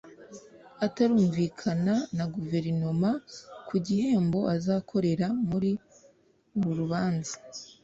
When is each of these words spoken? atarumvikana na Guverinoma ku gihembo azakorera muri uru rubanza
atarumvikana 0.85 1.93
na 2.17 2.25
Guverinoma 2.33 3.09
ku 3.67 3.75
gihembo 3.85 4.39
azakorera 4.55 5.27
muri 5.49 5.71
uru 6.59 6.73
rubanza 6.79 7.33